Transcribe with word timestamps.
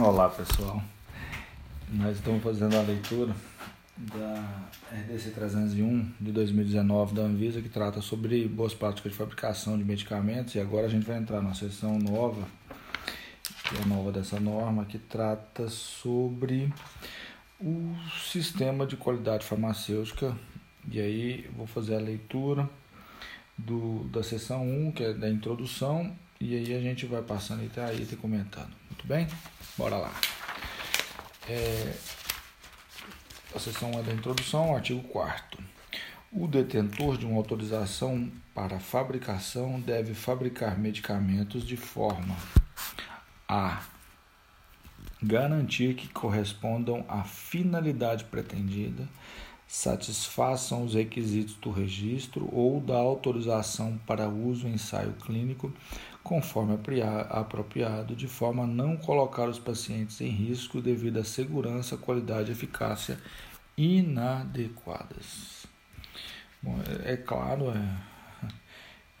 Olá 0.00 0.28
pessoal, 0.28 0.80
nós 1.88 2.18
estamos 2.18 2.40
fazendo 2.40 2.76
a 2.76 2.82
leitura 2.82 3.34
da 3.96 4.68
RDC 4.92 5.32
301 5.32 6.12
de 6.20 6.30
2019 6.30 7.16
da 7.16 7.22
Anvisa 7.22 7.60
que 7.60 7.68
trata 7.68 8.00
sobre 8.00 8.46
boas 8.46 8.72
práticas 8.72 9.10
de 9.10 9.18
fabricação 9.18 9.76
de 9.76 9.82
medicamentos 9.82 10.54
e 10.54 10.60
agora 10.60 10.86
a 10.86 10.88
gente 10.88 11.04
vai 11.04 11.18
entrar 11.18 11.40
numa 11.40 11.54
sessão 11.54 11.98
nova, 11.98 12.46
que 13.68 13.76
é 13.76 13.84
nova 13.86 14.12
dessa 14.12 14.38
norma, 14.38 14.84
que 14.84 15.00
trata 15.00 15.68
sobre 15.68 16.72
o 17.60 17.96
sistema 18.30 18.86
de 18.86 18.96
qualidade 18.96 19.44
farmacêutica 19.44 20.32
e 20.88 21.00
aí 21.00 21.50
vou 21.56 21.66
fazer 21.66 21.96
a 21.96 22.00
leitura 22.00 22.70
do, 23.58 24.04
da 24.04 24.22
sessão 24.22 24.62
1, 24.62 24.92
que 24.92 25.02
é 25.02 25.12
da 25.12 25.28
introdução, 25.28 26.14
e 26.40 26.54
aí 26.54 26.72
a 26.72 26.80
gente 26.80 27.04
vai 27.04 27.20
passando 27.20 27.66
até 27.66 27.84
aí 27.84 28.06
e 28.08 28.16
comentando. 28.16 28.70
Muito 28.88 29.04
bem? 29.08 29.26
Bora 29.78 29.96
lá. 29.96 30.12
É, 31.48 31.94
a 33.54 33.60
sessão 33.60 33.92
1 33.92 34.00
é 34.00 34.02
da 34.02 34.12
introdução, 34.12 34.74
artigo 34.74 35.00
4 35.04 35.62
O 36.32 36.48
detentor 36.48 37.16
de 37.16 37.24
uma 37.24 37.36
autorização 37.36 38.28
para 38.52 38.80
fabricação 38.80 39.78
deve 39.80 40.14
fabricar 40.14 40.76
medicamentos 40.76 41.64
de 41.64 41.76
forma 41.76 42.36
a 43.48 43.80
garantir 45.22 45.94
que 45.94 46.08
correspondam 46.08 47.04
à 47.08 47.22
finalidade 47.22 48.24
pretendida 48.24 49.06
satisfaçam 49.68 50.82
os 50.82 50.94
requisitos 50.94 51.54
do 51.56 51.70
registro 51.70 52.48
ou 52.52 52.80
da 52.80 52.96
autorização 52.96 54.00
para 54.06 54.26
uso 54.26 54.66
em 54.66 54.72
ensaio 54.72 55.12
clínico, 55.12 55.70
conforme 56.22 56.78
apropriado, 57.30 58.14
de 58.14 58.28
forma 58.28 58.64
a 58.64 58.66
não 58.66 58.96
colocar 58.96 59.48
os 59.48 59.58
pacientes 59.58 60.20
em 60.20 60.28
risco 60.28 60.80
devido 60.80 61.18
à 61.18 61.24
segurança, 61.24 61.96
qualidade 61.96 62.50
e 62.50 62.52
eficácia 62.52 63.18
inadequadas. 63.76 65.66
Bom, 66.62 66.78
é, 67.04 67.12
é 67.12 67.16
claro, 67.16 67.70
é, 67.70 68.46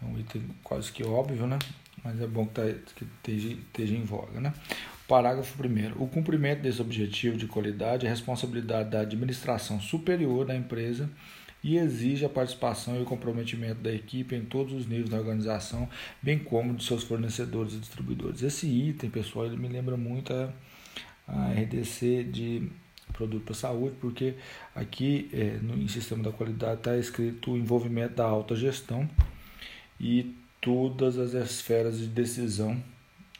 é, 0.02 0.04
um 0.04 0.18
item 0.18 0.42
quase 0.62 0.92
que 0.92 1.04
óbvio, 1.04 1.46
né? 1.46 1.58
Mas 2.04 2.20
é 2.20 2.26
bom 2.26 2.46
que, 2.46 2.54
tá, 2.54 2.62
que 2.94 3.04
esteja, 3.04 3.48
esteja 3.48 3.94
em 3.94 4.04
voga, 4.04 4.40
né? 4.40 4.52
Parágrafo 5.06 5.56
1. 5.62 6.02
O 6.02 6.06
cumprimento 6.06 6.60
desse 6.60 6.82
objetivo 6.82 7.36
de 7.38 7.46
qualidade 7.46 8.06
é 8.06 8.08
responsabilidade 8.10 8.90
da 8.90 9.00
administração 9.00 9.80
superior 9.80 10.44
da 10.44 10.54
empresa 10.54 11.08
e 11.62 11.76
exige 11.76 12.24
a 12.24 12.28
participação 12.28 12.96
e 12.98 13.02
o 13.02 13.04
comprometimento 13.04 13.80
da 13.80 13.92
equipe 13.92 14.34
em 14.34 14.44
todos 14.44 14.72
os 14.72 14.86
níveis 14.86 15.08
da 15.08 15.18
organização, 15.18 15.88
bem 16.22 16.38
como 16.38 16.74
de 16.74 16.84
seus 16.84 17.02
fornecedores 17.02 17.74
e 17.74 17.78
distribuidores. 17.78 18.42
Esse 18.42 18.66
item, 18.66 19.10
pessoal, 19.10 19.46
ele 19.46 19.56
me 19.56 19.68
lembra 19.68 19.96
muito 19.96 20.32
a, 20.32 20.52
a 21.26 21.52
RDC 21.52 22.24
de 22.24 22.70
produto 23.12 23.44
para 23.44 23.54
saúde, 23.54 23.96
porque 24.00 24.34
aqui 24.74 25.28
é, 25.32 25.58
no 25.62 25.76
em 25.76 25.88
sistema 25.88 26.22
da 26.22 26.30
qualidade 26.30 26.80
está 26.80 26.96
escrito 26.96 27.52
o 27.52 27.56
envolvimento 27.56 28.14
da 28.14 28.24
alta 28.24 28.54
gestão 28.54 29.08
e 29.98 30.34
todas 30.60 31.18
as 31.18 31.32
esferas 31.32 31.98
de 31.98 32.06
decisão 32.06 32.80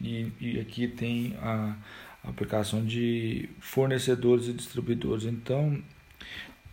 e, 0.01 0.33
e 0.41 0.61
aqui 0.61 0.89
tem 0.89 1.37
a, 1.41 1.77
aplicação 2.23 2.85
de 2.85 3.49
fornecedores 3.61 4.49
e 4.49 4.53
distribuidores. 4.53 5.25
Então, 5.25 5.83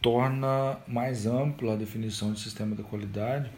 torna 0.06 0.78
mais 0.88 1.26
ampla 1.26 1.74
a 1.74 1.76
definição 1.76 2.32
de 2.32 2.40
sistema 2.40 2.76
da 2.76 2.84
qualidade, 2.84 3.50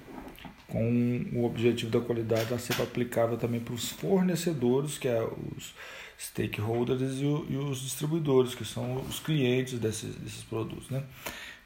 com 0.70 1.26
o 1.34 1.44
objetivo 1.44 1.92
da 1.92 2.00
qualidade 2.00 2.54
a 2.54 2.58
ser 2.58 2.82
aplicável 2.82 3.36
também 3.36 3.60
para 3.60 3.74
os 3.74 3.90
fornecedores, 3.90 4.98
que 4.98 5.10
é 5.10 5.22
os 5.22 5.74
stakeholders 6.18 7.20
e, 7.20 7.26
o, 7.26 7.46
e 7.50 7.58
os 7.58 7.82
distribuidores, 7.82 8.56
que 8.56 8.64
são 8.64 8.96
os 9.02 9.20
clientes 9.20 9.78
desses, 9.78 10.16
desses 10.16 10.42
produtos. 10.46 10.90
Né? 10.90 11.04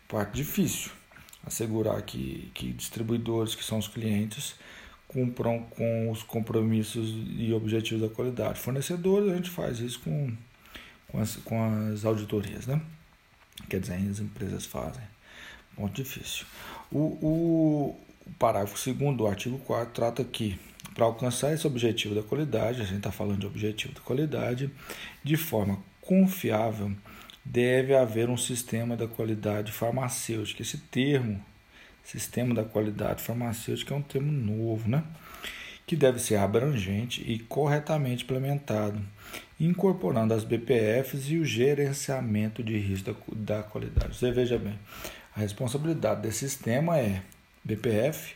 Parte 0.07 0.33
difícil, 0.33 0.89
assegurar 1.45 2.01
que, 2.01 2.49
que 2.51 2.73
distribuidores, 2.73 3.53
que 3.53 3.63
são 3.63 3.77
os 3.77 3.87
clientes, 3.87 4.55
cumpram 5.07 5.59
com 5.69 6.09
os 6.09 6.23
compromissos 6.23 7.13
e 7.37 7.53
objetivos 7.53 8.01
da 8.01 8.09
qualidade. 8.09 8.59
Fornecedores, 8.59 9.31
a 9.31 9.35
gente 9.35 9.51
faz 9.51 9.79
isso 9.79 9.99
com, 9.99 10.35
com, 11.07 11.19
as, 11.19 11.35
com 11.35 11.91
as 11.91 12.03
auditorias, 12.03 12.65
né? 12.65 12.81
Dizer, 13.67 13.93
as 14.09 14.19
empresas 14.19 14.65
fazem. 14.65 15.03
Ponto 15.75 15.93
difícil. 15.93 16.45
O, 16.91 16.99
o, 16.99 17.99
o 18.27 18.31
parágrafo 18.37 18.93
2 18.93 19.17
do 19.17 19.27
artigo 19.27 19.57
4 19.59 19.93
trata 19.93 20.23
que, 20.23 20.59
para 20.93 21.05
alcançar 21.05 21.53
esse 21.53 21.65
objetivo 21.65 22.13
da 22.13 22.23
qualidade, 22.23 22.81
a 22.81 22.85
gente 22.85 22.97
está 22.97 23.11
falando 23.11 23.39
de 23.39 23.47
objetivo 23.47 23.93
da 23.93 24.01
qualidade, 24.01 24.69
de 25.23 25.37
forma 25.37 25.79
confiável, 26.01 26.91
deve 27.43 27.95
haver 27.95 28.29
um 28.29 28.37
sistema 28.37 28.97
da 28.97 29.07
qualidade 29.07 29.71
farmacêutica. 29.71 30.61
Esse 30.61 30.77
termo 30.77 31.43
Sistema 32.03 32.53
da 32.53 32.63
qualidade 32.63 33.21
farmacêutica 33.21 33.93
é 33.93 33.97
um 33.97 34.01
termo 34.01 34.31
novo, 34.31 34.89
né? 34.89 35.03
Que 35.85 35.95
deve 35.95 36.19
ser 36.19 36.35
abrangente 36.37 37.21
e 37.21 37.39
corretamente 37.39 38.23
implementado, 38.23 39.01
incorporando 39.65 40.33
as 40.33 40.43
BPFs 40.43 41.29
e 41.29 41.37
o 41.37 41.45
gerenciamento 41.45 42.63
de 42.63 42.77
risco 42.77 43.13
da, 43.35 43.57
da 43.57 43.63
qualidade. 43.63 44.17
Você 44.17 44.31
veja 44.31 44.57
bem, 44.57 44.77
a 45.35 45.39
responsabilidade 45.39 46.21
desse 46.23 46.49
sistema 46.49 46.97
é 46.97 47.21
BPF 47.63 48.35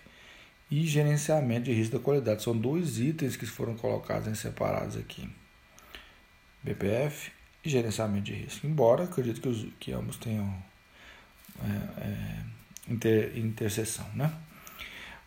e 0.70 0.86
gerenciamento 0.86 1.66
de 1.66 1.74
risco 1.74 1.98
da 1.98 2.04
qualidade. 2.04 2.44
São 2.44 2.56
dois 2.56 3.00
itens 3.00 3.36
que 3.36 3.46
foram 3.46 3.76
colocados 3.76 4.28
em 4.28 4.36
separados 4.36 4.96
aqui. 4.96 5.28
BPF 6.62 7.32
e 7.64 7.70
gerenciamento 7.70 8.26
de 8.26 8.34
risco. 8.34 8.68
Embora 8.68 9.06
acredito 9.06 9.42
que, 9.42 9.48
os, 9.48 9.68
que 9.80 9.92
ambos 9.92 10.18
tenham 10.18 10.56
é, 11.64 12.02
é, 12.02 12.44
inter, 12.88 13.36
interseção. 13.36 14.08
Né? 14.14 14.32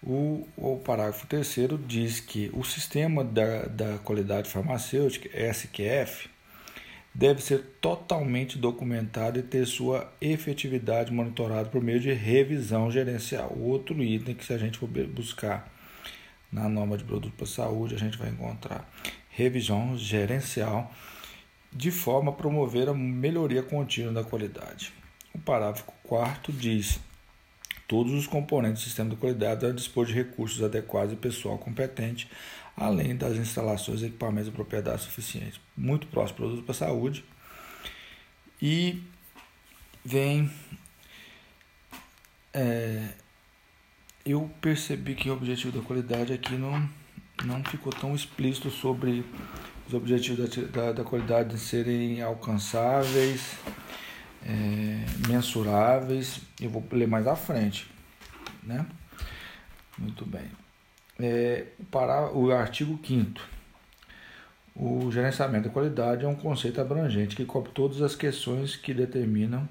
O, 0.03 0.47
o 0.57 0.79
parágrafo 0.79 1.27
terceiro 1.27 1.77
diz 1.77 2.21
que 2.21 2.51
o 2.55 2.63
sistema 2.63 3.25
da, 3.25 3.63
da 3.67 3.99
qualidade 3.99 4.49
farmacêutica, 4.49 5.29
SQF, 5.53 6.31
deve 7.13 7.43
ser 7.43 7.65
totalmente 7.81 8.57
documentado 8.57 9.41
e 9.41 9.43
ter 9.43 9.67
sua 9.67 10.09
efetividade 10.21 11.13
monitorada 11.13 11.69
por 11.69 11.83
meio 11.83 11.99
de 11.99 12.13
revisão 12.13 12.91
gerencial. 12.91 13.53
Outro 13.59 14.03
item 14.03 14.35
que 14.35 14.45
se 14.45 14.53
a 14.53 14.59
gente 14.59 14.79
for 14.79 14.89
buscar 14.89 15.69
na 16.51 16.69
norma 16.69 16.97
de 16.97 17.05
produto 17.05 17.35
para 17.37 17.47
saúde, 17.47 17.95
a 17.95 17.99
gente 17.99 18.17
vai 18.17 18.29
encontrar 18.29 18.89
revisão 19.31 19.97
gerencial 19.97 20.93
de 21.73 21.91
forma 21.91 22.31
a 22.31 22.35
promover 22.35 22.89
a 22.89 22.95
melhoria 22.95 23.63
contínua 23.63 24.13
da 24.13 24.25
qualidade. 24.25 24.93
O 25.35 25.39
parágrafo 25.39 25.85
4 26.05 26.53
diz 26.53 27.01
Todos 27.89 28.13
os 28.13 28.27
componentes 28.27 28.83
do 28.83 28.85
sistema 28.85 29.09
de 29.09 29.17
qualidade 29.17 29.63
devem 29.63 29.75
dispor 29.75 30.05
de 30.05 30.13
recursos 30.13 30.63
adequados 30.63 31.15
e 31.15 31.17
pessoal 31.17 31.57
competente, 31.57 32.29
além 32.77 33.17
das 33.17 33.39
instalações 33.39 34.03
e 34.03 34.07
equipamentos 34.07 34.51
de 34.51 34.55
propriedade 34.55 35.03
suficiente. 35.03 35.59
Muito 35.75 36.07
próximo 36.09 36.37
produto 36.37 36.63
para 36.65 36.73
a 36.73 36.75
saúde. 36.75 37.25
E 38.61 39.03
vem. 40.05 40.51
É, 42.53 43.09
eu 44.27 44.51
percebi 44.61 45.15
que 45.15 45.31
o 45.31 45.33
objetivo 45.33 45.79
da 45.79 45.83
qualidade 45.83 46.35
aqui 46.35 46.57
não, 46.57 46.87
não 47.43 47.65
ficou 47.65 47.91
tão 47.91 48.15
explícito 48.15 48.71
sobre 48.71 49.25
os 49.87 49.95
objetivos 49.95 50.51
da, 50.51 50.63
da, 50.67 50.93
da 50.93 51.05
qualidade 51.05 51.57
serem 51.57 52.21
alcançáveis 52.21 53.57
é, 54.47 55.29
mensuráveis. 55.29 56.41
Eu 56.61 56.71
vou 56.71 56.85
ler 56.93 57.07
mais 57.07 57.27
à 57.27 57.37
frente, 57.37 57.91
né? 58.63 58.87
Muito 59.97 60.25
bem. 60.25 60.51
É, 61.19 61.67
para 61.91 62.33
o 62.33 62.53
artigo 62.53 62.99
5 63.05 63.59
o 64.81 65.11
gerenciamento 65.11 65.67
da 65.67 65.75
qualidade 65.75 66.25
é 66.25 66.29
um 66.29 66.37
conceito 66.37 66.81
abrangente 66.81 67.35
que 67.35 67.45
cobre 67.45 67.73
todas 67.73 68.01
as 68.01 68.15
questões 68.15 68.77
que 68.77 68.95
determinam 68.95 69.69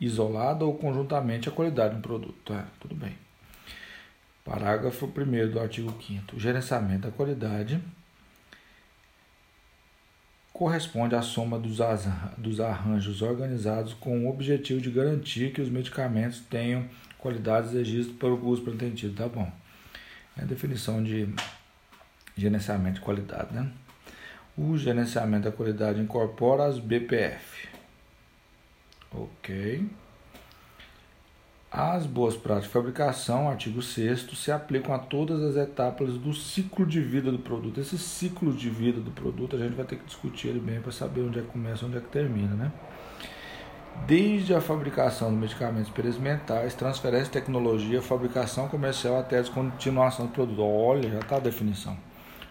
isolada 0.00 0.64
ou 0.64 0.74
conjuntamente 0.78 1.48
a 1.48 1.52
qualidade 1.52 1.94
de 1.94 1.98
um 1.98 2.00
produto. 2.00 2.52
Tá, 2.52 2.68
tudo 2.78 2.94
bem. 2.94 3.18
Parágrafo 4.44 5.06
1 5.06 5.50
do 5.50 5.58
artigo 5.58 5.92
5 6.00 6.36
O 6.36 6.38
gerenciamento 6.38 7.08
da 7.08 7.10
qualidade 7.10 7.82
corresponde 10.54 11.16
à 11.16 11.20
soma 11.20 11.58
dos, 11.58 11.80
arranjos 12.60 13.22
organizados 13.22 13.92
com 13.92 14.24
o 14.24 14.30
objetivo 14.30 14.80
de 14.80 14.88
garantir 14.88 15.52
que 15.52 15.60
os 15.60 15.68
medicamentos 15.68 16.38
tenham 16.48 16.88
qualidades 17.18 17.74
exigidas 17.74 18.06
para 18.12 18.28
o 18.28 18.48
uso 18.48 18.62
pretendido. 18.62 19.14
Tá 19.14 19.28
bom. 19.28 19.50
É 20.38 20.42
a 20.42 20.44
definição 20.44 21.02
de 21.02 21.28
gerenciamento 22.36 22.94
de 22.94 23.00
qualidade, 23.00 23.52
né? 23.52 23.68
O 24.56 24.78
gerenciamento 24.78 25.50
da 25.50 25.52
qualidade 25.52 26.00
incorpora 26.00 26.66
as 26.66 26.78
BPF. 26.78 27.68
Ok. 29.10 29.84
As 31.76 32.06
boas 32.06 32.36
práticas 32.36 32.68
de 32.68 32.72
fabricação, 32.72 33.50
artigo 33.50 33.82
6 33.82 34.28
se 34.36 34.52
aplicam 34.52 34.94
a 34.94 34.98
todas 35.00 35.42
as 35.42 35.56
etapas 35.56 36.16
do 36.16 36.32
ciclo 36.32 36.86
de 36.86 37.00
vida 37.00 37.32
do 37.32 37.38
produto. 37.40 37.80
Esse 37.80 37.98
ciclo 37.98 38.52
de 38.52 38.70
vida 38.70 39.00
do 39.00 39.10
produto 39.10 39.56
a 39.56 39.58
gente 39.58 39.74
vai 39.74 39.84
ter 39.84 39.96
que 39.96 40.04
discutir 40.04 40.46
ele 40.46 40.60
bem 40.60 40.80
para 40.80 40.92
saber 40.92 41.22
onde 41.22 41.40
é 41.40 41.42
que 41.42 41.48
começa 41.48 41.84
e 41.84 41.88
onde 41.88 41.96
é 41.96 42.00
que 42.00 42.06
termina, 42.06 42.54
né? 42.54 42.72
Desde 44.06 44.54
a 44.54 44.60
fabricação 44.60 45.30
de 45.30 45.36
medicamentos 45.36 45.88
experimentais, 45.88 46.74
transferência 46.74 47.24
de 47.24 47.30
tecnologia, 47.32 48.00
fabricação 48.00 48.68
comercial 48.68 49.18
até 49.18 49.38
a 49.38 49.40
descontinuação 49.40 50.26
do 50.26 50.32
produto. 50.32 50.62
Olha, 50.62 51.10
já 51.10 51.18
está 51.18 51.36
a 51.38 51.40
definição. 51.40 51.98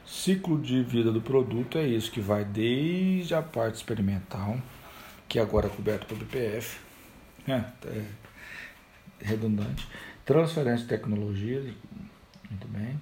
Ciclo 0.06 0.60
de 0.60 0.84
vida 0.84 1.14
do 1.14 1.22
produto 1.22 1.78
é 1.78 1.88
isso, 1.88 2.12
que 2.12 2.20
vai 2.20 2.44
desde 2.44 3.34
a 3.34 3.42
parte 3.42 3.76
experimental, 3.76 4.58
que 5.30 5.40
agora 5.40 5.68
é 5.68 5.70
coberto 5.70 6.08
pelo 6.08 6.20
BPF, 6.20 6.78
é, 7.48 7.64
é 7.86 8.04
redundante, 9.20 9.88
transferência 10.26 10.84
de 10.84 10.90
tecnologia, 10.90 11.62
muito 12.50 12.68
bem, 12.68 13.00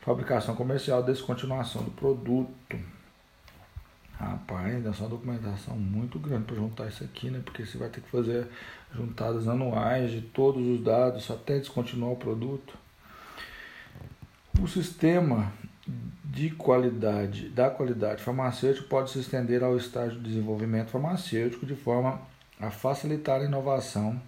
fabricação 0.00 0.54
comercial, 0.54 1.02
descontinuação 1.02 1.82
do 1.82 1.90
produto. 1.90 2.78
Rapaz, 4.18 4.74
ainda 4.74 4.90
é 4.90 4.92
uma 4.92 5.08
documentação 5.08 5.76
muito 5.76 6.18
grande 6.18 6.44
para 6.44 6.56
juntar 6.56 6.88
isso 6.88 7.02
aqui, 7.02 7.30
né? 7.30 7.40
Porque 7.42 7.64
você 7.64 7.78
vai 7.78 7.88
ter 7.88 8.02
que 8.02 8.10
fazer 8.10 8.46
juntadas 8.94 9.48
anuais 9.48 10.10
de 10.10 10.20
todos 10.20 10.62
os 10.66 10.84
dados 10.84 11.30
até 11.30 11.58
descontinuar 11.58 12.12
o 12.12 12.16
produto. 12.16 12.76
O 14.60 14.68
sistema 14.68 15.50
de 16.24 16.50
qualidade 16.50 17.48
da 17.48 17.70
qualidade 17.70 18.22
farmacêutica 18.22 18.86
pode 18.88 19.10
se 19.10 19.20
estender 19.20 19.64
ao 19.64 19.76
estágio 19.76 20.18
de 20.18 20.28
desenvolvimento 20.28 20.90
farmacêutico 20.90 21.64
de 21.64 21.74
forma 21.74 22.20
a 22.60 22.70
facilitar 22.70 23.40
a 23.40 23.44
inovação 23.44 24.20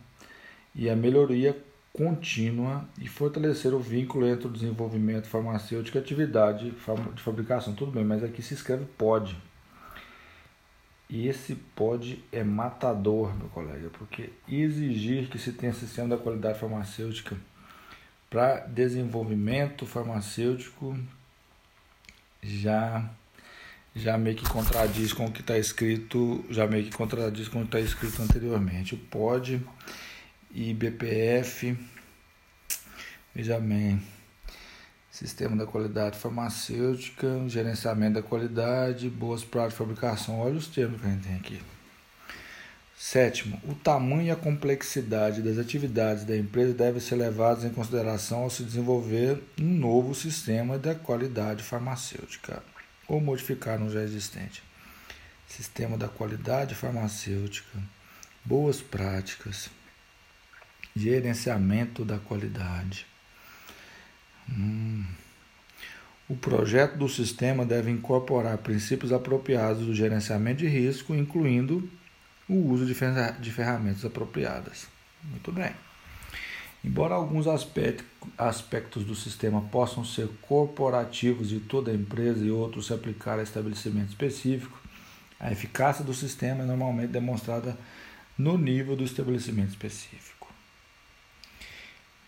e 0.74 0.88
a 0.88 0.96
melhoria 0.96 1.56
contínua 1.92 2.88
e 2.98 3.06
fortalecer 3.06 3.74
o 3.74 3.78
vínculo 3.78 4.26
entre 4.26 4.46
o 4.46 4.50
desenvolvimento 4.50 5.26
farmacêutico 5.26 5.98
e 5.98 6.00
atividade 6.00 6.70
de 6.70 7.22
fabricação. 7.22 7.74
Tudo 7.74 7.92
bem, 7.92 8.04
mas 8.04 8.24
aqui 8.24 8.42
se 8.42 8.54
escreve 8.54 8.86
pode. 8.96 9.36
E 11.08 11.28
esse 11.28 11.54
pode 11.54 12.24
é 12.32 12.42
matador, 12.42 13.36
meu 13.36 13.48
colega, 13.48 13.90
porque 13.98 14.30
exigir 14.48 15.28
que 15.28 15.38
se 15.38 15.52
tenha 15.52 15.74
sistema 15.74 16.16
da 16.16 16.16
qualidade 16.16 16.58
farmacêutica 16.58 17.36
para 18.30 18.60
desenvolvimento 18.60 19.84
farmacêutico 19.84 20.98
já 22.42 23.10
já 23.94 24.16
meio 24.16 24.36
que 24.36 24.48
contradiz 24.48 25.12
com 25.12 25.26
o 25.26 25.30
que 25.30 25.42
está 25.42 25.58
escrito, 25.58 26.42
já 26.48 26.66
meio 26.66 26.84
que 26.84 26.96
contradiz 26.96 27.46
com 27.46 27.58
o 27.58 27.60
que 27.60 27.76
está 27.76 27.80
escrito 27.80 28.22
anteriormente. 28.22 28.94
O 28.94 28.98
POD 30.52 30.54
e 30.54 30.74
BPF, 30.74 31.76
veja 33.34 33.58
bem, 33.58 34.02
Sistema 35.10 35.56
da 35.56 35.66
Qualidade 35.66 36.18
Farmacêutica, 36.18 37.42
Gerenciamento 37.48 38.14
da 38.14 38.22
Qualidade, 38.22 39.08
Boas 39.08 39.42
Práticas 39.42 39.72
de 39.72 39.78
Fabricação. 39.78 40.40
Olha 40.40 40.56
os 40.56 40.66
termos 40.66 41.00
que 41.00 41.06
a 41.06 41.10
gente 41.10 41.26
tem 41.26 41.36
aqui. 41.36 41.60
Sétimo, 42.96 43.60
o 43.64 43.74
tamanho 43.74 44.22
e 44.22 44.30
a 44.30 44.36
complexidade 44.36 45.42
das 45.42 45.58
atividades 45.58 46.24
da 46.24 46.36
empresa 46.36 46.72
devem 46.72 47.00
ser 47.00 47.16
levados 47.16 47.64
em 47.64 47.70
consideração 47.70 48.40
ao 48.40 48.50
se 48.50 48.62
desenvolver 48.62 49.42
um 49.58 49.64
novo 49.64 50.14
sistema 50.14 50.78
da 50.78 50.94
qualidade 50.94 51.62
farmacêutica 51.62 52.62
ou 53.08 53.20
modificar 53.20 53.82
um 53.82 53.90
já 53.90 54.02
existente. 54.02 54.62
Sistema 55.48 55.98
da 55.98 56.08
qualidade 56.08 56.74
farmacêutica, 56.74 57.78
boas 58.44 58.80
práticas, 58.80 59.68
gerenciamento 60.94 62.04
da 62.04 62.18
qualidade. 62.18 63.06
Hum. 64.48 65.04
O 66.28 66.36
projeto 66.36 66.96
do 66.96 67.08
sistema 67.08 67.64
deve 67.64 67.90
incorporar 67.90 68.56
princípios 68.58 69.12
apropriados 69.12 69.86
do 69.86 69.94
gerenciamento 69.94 70.60
de 70.60 70.66
risco, 70.66 71.14
incluindo 71.14 71.88
o 72.48 72.54
uso 72.70 72.86
de, 72.86 72.94
ferramentas 72.94 74.04
apropriadas. 74.04 74.86
Muito 75.24 75.52
bem. 75.52 75.72
Embora 76.84 77.14
alguns 77.14 77.46
aspectos 77.46 79.04
do 79.04 79.14
sistema 79.14 79.60
possam 79.60 80.04
ser 80.04 80.28
corporativos 80.40 81.48
de 81.48 81.60
toda 81.60 81.90
a 81.90 81.94
empresa 81.94 82.44
e 82.44 82.50
outros 82.50 82.86
se 82.86 82.94
aplicar 82.94 83.38
a 83.38 83.42
estabelecimento 83.42 84.08
específico, 84.08 84.80
a 85.38 85.52
eficácia 85.52 86.04
do 86.04 86.14
sistema 86.14 86.62
é 86.62 86.66
normalmente 86.66 87.10
demonstrada 87.10 87.76
no 88.36 88.58
nível 88.58 88.96
do 88.96 89.04
estabelecimento 89.04 89.70
específico. 89.70 90.41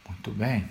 Muito 0.08 0.30
bem. 0.30 0.68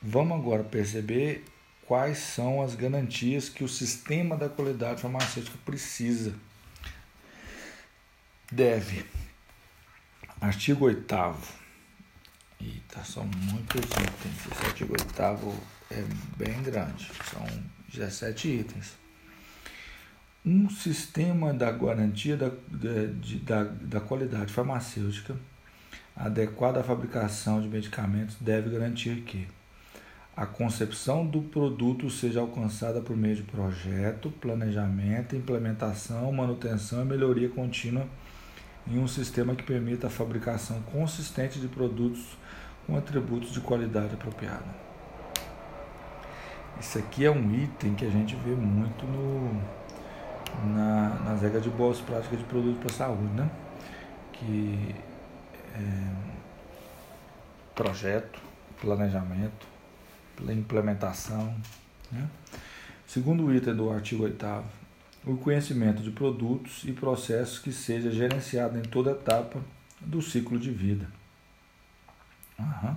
Vamos 0.00 0.38
agora 0.38 0.62
perceber 0.62 1.44
quais 1.86 2.18
são 2.18 2.62
as 2.62 2.74
garantias 2.74 3.48
que 3.48 3.64
o 3.64 3.68
sistema 3.68 4.36
da 4.36 4.48
qualidade 4.48 5.00
farmacêutica 5.00 5.56
precisa 5.64 6.34
deve. 8.50 9.04
Artigo 10.40 10.84
8 10.86 11.14
Eita, 12.60 13.04
são 13.04 13.24
muitos 13.24 13.80
itens. 13.80 14.52
Esse 14.52 14.66
artigo 14.66 14.92
8 14.92 15.60
é 15.90 16.02
bem 16.36 16.62
grande. 16.62 17.10
São 17.30 17.46
17 17.88 18.48
itens. 18.48 18.92
Um 20.44 20.70
sistema 20.70 21.52
da 21.52 21.72
garantia 21.72 22.36
da, 22.36 22.50
da, 22.50 23.64
da 23.64 24.00
qualidade 24.00 24.52
farmacêutica 24.52 25.36
adequado 26.16 26.78
à 26.78 26.82
fabricação 26.82 27.60
de 27.60 27.68
medicamentos 27.68 28.36
deve 28.40 28.70
garantir 28.70 29.22
que 29.22 29.46
a 30.36 30.44
concepção 30.46 31.26
do 31.26 31.40
produto 31.42 32.10
seja 32.10 32.40
alcançada 32.40 33.00
por 33.00 33.16
meio 33.16 33.36
de 33.36 33.42
projeto, 33.42 34.30
planejamento, 34.30 35.34
implementação, 35.34 36.30
manutenção 36.32 37.02
e 37.02 37.04
melhoria 37.04 37.48
contínua 37.48 38.06
em 38.86 38.98
um 38.98 39.08
sistema 39.08 39.54
que 39.54 39.62
permita 39.62 40.06
a 40.06 40.10
fabricação 40.10 40.80
consistente 40.92 41.58
de 41.58 41.68
produtos 41.68 42.36
com 42.86 42.96
atributos 42.96 43.52
de 43.52 43.60
qualidade 43.60 44.14
apropriada. 44.14 44.86
Isso 46.78 46.98
aqui 46.98 47.24
é 47.24 47.30
um 47.30 47.54
item 47.54 47.94
que 47.94 48.04
a 48.04 48.10
gente 48.10 48.36
vê 48.36 48.54
muito 48.54 49.06
no, 49.06 49.58
na, 50.74 51.14
nas 51.24 51.40
regras 51.40 51.62
de 51.62 51.70
boas 51.70 52.00
práticas 52.00 52.38
de 52.38 52.44
produtos 52.44 52.78
para 52.78 52.90
a 52.90 52.94
saúde, 52.94 53.32
né? 53.32 53.50
Que 54.34 54.94
projeto, 57.74 58.40
planejamento, 58.80 59.66
implementação. 60.48 61.54
Né? 62.10 62.28
Segundo 63.06 63.54
item 63.54 63.74
do 63.74 63.90
artigo 63.90 64.24
8 64.24 64.46
o 65.26 65.36
conhecimento 65.36 66.02
de 66.02 66.10
produtos 66.10 66.84
e 66.84 66.92
processos 66.92 67.58
que 67.58 67.72
seja 67.72 68.10
gerenciado 68.10 68.78
em 68.78 68.82
toda 68.82 69.10
etapa 69.10 69.60
do 70.00 70.22
ciclo 70.22 70.58
de 70.58 70.70
vida. 70.70 71.08
Uhum. 72.58 72.96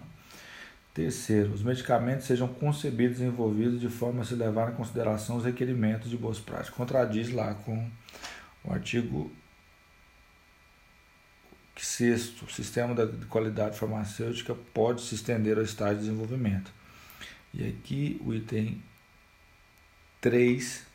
Terceiro, 0.93 1.53
os 1.53 1.63
medicamentos 1.63 2.27
sejam 2.27 2.47
concebidos 2.47 3.19
e 3.19 3.23
envolvidos 3.23 3.79
de 3.79 3.89
forma 3.89 4.21
a 4.21 4.25
se 4.25 4.35
levar 4.35 4.71
em 4.71 4.75
consideração 4.75 5.37
os 5.37 5.45
requerimentos 5.45 6.09
de 6.09 6.17
boas 6.17 6.39
práticas. 6.39 6.75
Contradiz 6.75 7.31
lá 7.31 7.53
com 7.53 7.89
o 8.63 8.71
artigo 8.71 9.31
sexto, 11.85 12.45
o 12.45 12.51
sistema 12.51 12.93
de 12.93 13.25
qualidade 13.25 13.77
farmacêutica 13.77 14.55
pode 14.73 15.01
se 15.01 15.15
estender 15.15 15.57
ao 15.57 15.63
estágio 15.63 15.95
de 15.95 16.01
desenvolvimento. 16.01 16.71
E 17.53 17.67
aqui 17.67 18.21
o 18.23 18.33
item 18.33 18.81
3 20.21 20.85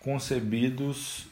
concebidos 0.00 1.26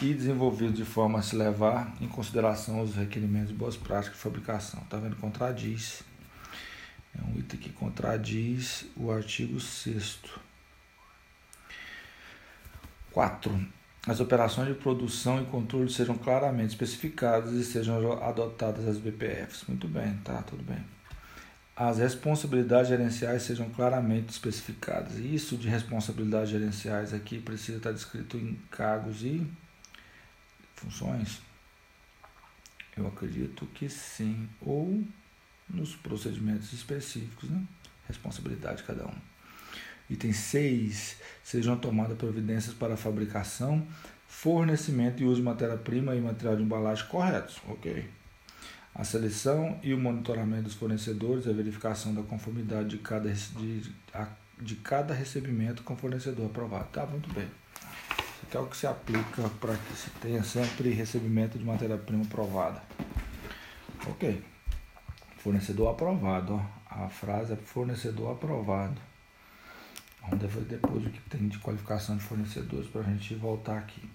e 0.00 0.14
desenvolvidos 0.14 0.76
de 0.76 0.84
forma 0.84 1.18
a 1.18 1.22
se 1.22 1.36
levar 1.36 1.94
em 2.00 2.08
consideração 2.08 2.82
os 2.82 2.94
requerimentos 2.94 3.48
de 3.48 3.54
boas 3.54 3.76
práticas 3.76 4.16
de 4.16 4.22
fabricação. 4.22 4.80
Está 4.82 4.96
vendo? 4.96 5.16
Contradiz. 5.16 6.02
É 7.18 7.22
um 7.22 7.38
item 7.38 7.58
que 7.58 7.70
contradiz 7.70 8.86
o 8.96 9.10
artigo 9.10 9.60
6. 9.60 10.18
4. 13.10 13.79
As 14.06 14.18
operações 14.18 14.68
de 14.68 14.74
produção 14.74 15.42
e 15.42 15.46
controle 15.46 15.90
sejam 15.90 16.16
claramente 16.16 16.70
especificadas 16.70 17.52
e 17.52 17.64
sejam 17.64 18.12
adotadas 18.22 18.88
as 18.88 18.98
BPFs. 18.98 19.64
Muito 19.68 19.86
bem, 19.86 20.14
tá, 20.24 20.42
tudo 20.42 20.62
bem 20.62 20.82
as 21.80 21.96
responsabilidades 21.96 22.90
gerenciais 22.90 23.42
sejam 23.42 23.70
claramente 23.70 24.28
especificadas. 24.28 25.16
Isso 25.16 25.56
de 25.56 25.66
responsabilidades 25.66 26.50
gerenciais 26.50 27.14
aqui 27.14 27.40
precisa 27.40 27.78
estar 27.78 27.90
descrito 27.90 28.36
em 28.36 28.54
cargos 28.70 29.22
e 29.22 29.50
funções? 30.74 31.40
Eu 32.94 33.06
acredito 33.06 33.64
que 33.64 33.88
sim, 33.88 34.46
ou 34.60 35.02
nos 35.70 35.96
procedimentos 35.96 36.70
específicos, 36.74 37.48
né? 37.48 37.64
responsabilidade 38.06 38.78
de 38.78 38.82
cada 38.82 39.06
um. 39.06 39.29
Item 40.10 40.32
6. 40.32 41.16
Sejam 41.44 41.76
tomadas 41.76 42.18
providências 42.18 42.74
para 42.74 42.94
a 42.94 42.96
fabricação, 42.96 43.86
fornecimento 44.26 45.22
e 45.22 45.26
uso 45.26 45.36
de 45.36 45.42
matéria-prima 45.42 46.14
e 46.16 46.20
material 46.20 46.56
de 46.56 46.62
embalagem 46.62 47.06
corretos. 47.06 47.58
Ok. 47.68 48.10
A 48.92 49.04
seleção 49.04 49.78
e 49.84 49.94
o 49.94 49.98
monitoramento 49.98 50.64
dos 50.64 50.74
fornecedores, 50.74 51.46
a 51.46 51.52
verificação 51.52 52.12
da 52.12 52.22
conformidade 52.22 52.88
de 52.88 52.98
cada, 52.98 53.32
de, 53.32 53.82
de 54.60 54.76
cada 54.76 55.14
recebimento 55.14 55.84
com 55.84 55.96
fornecedor 55.96 56.46
aprovado. 56.46 56.88
Tá, 56.92 57.06
muito 57.06 57.32
bem. 57.32 57.46
Isso 57.46 58.46
aqui 58.46 58.56
é 58.56 58.60
o 58.60 58.66
que 58.66 58.76
se 58.76 58.86
aplica 58.88 59.48
para 59.60 59.76
que 59.76 59.94
se 59.94 60.10
tenha 60.20 60.42
sempre 60.42 60.90
recebimento 60.90 61.56
de 61.56 61.64
matéria-prima 61.64 62.24
aprovada. 62.24 62.82
Ok. 64.08 64.42
Fornecedor 65.38 65.92
aprovado, 65.92 66.54
ó. 66.54 66.80
A 66.90 67.08
frase 67.08 67.52
é 67.52 67.56
fornecedor 67.56 68.32
aprovado. 68.32 69.00
Vamos 70.22 70.52
ver 70.52 70.64
depois 70.64 71.06
o 71.06 71.10
que 71.10 71.20
tem 71.30 71.48
de 71.48 71.58
qualificação 71.58 72.16
de 72.16 72.22
fornecedores 72.22 72.88
para 72.88 73.00
a 73.02 73.04
gente 73.04 73.34
voltar 73.34 73.78
aqui. 73.78 74.08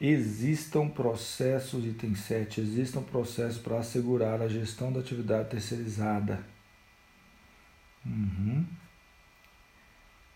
Existam 0.00 0.88
processos, 0.88 1.84
item 1.84 2.14
7, 2.14 2.60
existam 2.60 3.02
processos 3.02 3.60
para 3.60 3.78
assegurar 3.78 4.40
a 4.40 4.48
gestão 4.48 4.92
da 4.92 5.00
atividade 5.00 5.50
terceirizada. 5.50 6.42
Uhum. 8.04 8.64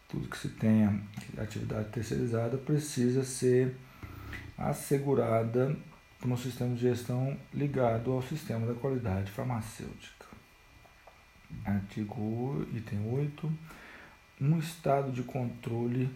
Tudo 0.07 0.29
que 0.29 0.37
se 0.37 0.51
tenha 0.51 1.01
atividade 1.39 1.89
terceirizada 1.89 2.59
precisa 2.59 3.25
ser 3.25 3.75
assegurada 4.57 5.75
por 6.19 6.31
um 6.31 6.37
sistema 6.37 6.75
de 6.75 6.83
gestão 6.83 7.37
ligado 7.53 8.13
ao 8.13 8.23
sistema 8.23 8.67
da 8.67 8.75
qualidade 8.75 9.31
farmacêutica. 9.31 10.27
Artigo 11.65 12.67
item 12.75 13.11
8 13.13 13.53
um 14.41 14.59
estado 14.59 15.13
de 15.13 15.23
controle, 15.23 16.11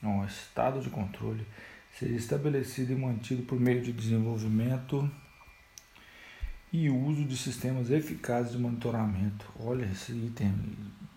não, 0.00 0.24
estado 0.24 0.80
de 0.80 0.90
controle 0.90 1.46
seria 1.98 2.16
estabelecido 2.16 2.92
e 2.92 2.96
mantido 2.96 3.42
por 3.42 3.58
meio 3.58 3.82
de 3.82 3.92
desenvolvimento 3.92 5.10
e 6.72 6.90
uso 6.90 7.24
de 7.24 7.36
sistemas 7.36 7.90
eficazes 7.90 8.52
de 8.52 8.58
monitoramento. 8.58 9.46
Olha, 9.60 9.84
esse 9.84 10.12
item 10.12 10.52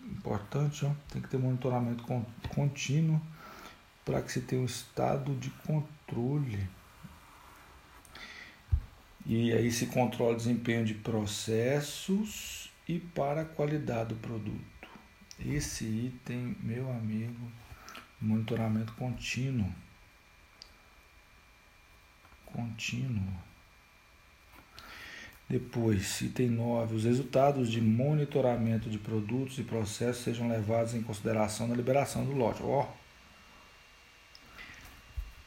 importante, 0.04 0.86
ó. 0.86 0.90
tem 1.12 1.20
que 1.20 1.28
ter 1.28 1.38
monitoramento 1.38 2.04
contínuo 2.48 3.20
para 4.04 4.22
que 4.22 4.30
se 4.30 4.40
tenha 4.40 4.62
um 4.62 4.66
estado 4.66 5.34
de 5.34 5.50
controle. 5.66 6.68
E 9.26 9.52
aí 9.52 9.70
se 9.70 9.86
controla 9.86 10.32
o 10.32 10.36
desempenho 10.36 10.84
de 10.84 10.94
processos 10.94 12.70
e 12.88 12.98
para 12.98 13.42
a 13.42 13.44
qualidade 13.44 14.10
do 14.10 14.16
produto. 14.16 14.77
Esse 15.44 15.84
item, 15.84 16.56
meu 16.60 16.90
amigo, 16.90 17.50
monitoramento 18.20 18.92
contínuo. 18.94 19.72
Contínuo. 22.44 23.48
Depois, 25.48 26.20
item 26.20 26.50
9. 26.50 26.96
Os 26.96 27.04
resultados 27.04 27.70
de 27.70 27.80
monitoramento 27.80 28.90
de 28.90 28.98
produtos 28.98 29.58
e 29.58 29.62
processos 29.62 30.24
sejam 30.24 30.48
levados 30.48 30.94
em 30.94 31.02
consideração 31.02 31.68
na 31.68 31.74
liberação 31.76 32.24
do 32.24 32.32
lote. 32.32 32.62
Ó. 32.62 32.82
Oh. 32.82 33.08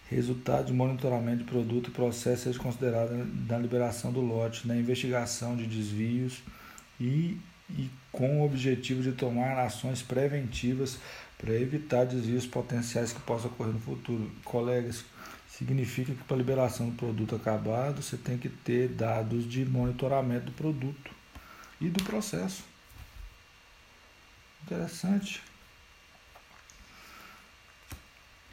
Resultado 0.10 0.66
de 0.66 0.74
monitoramento 0.74 1.40
de 1.40 1.44
produto 1.44 1.90
e 1.90 1.94
processo 1.94 2.44
seja 2.44 2.60
considerado 2.60 3.12
na 3.48 3.58
liberação 3.58 4.12
do 4.12 4.20
lote, 4.20 4.68
na 4.68 4.76
investigação 4.76 5.56
de 5.56 5.66
desvios 5.66 6.42
e 7.00 7.38
e 7.78 7.90
com 8.12 8.42
o 8.42 8.46
objetivo 8.46 9.02
de 9.02 9.12
tomar 9.14 9.58
ações 9.60 10.02
preventivas 10.02 10.98
para 11.38 11.54
evitar 11.54 12.06
desvios 12.06 12.46
potenciais 12.46 13.12
que 13.14 13.20
possam 13.22 13.50
ocorrer 13.50 13.74
no 13.74 13.80
futuro. 13.80 14.32
Colegas, 14.44 15.04
significa 15.48 16.14
que 16.14 16.24
para 16.24 16.36
a 16.36 16.40
liberação 16.40 16.90
do 16.90 16.96
produto 16.96 17.36
acabado 17.36 18.02
você 18.02 18.18
tem 18.18 18.38
que 18.38 18.50
ter 18.50 18.90
dados 18.90 19.50
de 19.50 19.66
monitoramento 19.66 20.48
do 20.48 20.52
produto 20.52 21.12
e 21.80 21.90
do 21.90 22.04
processo. 22.04 22.64
Interessante. 24.64 25.42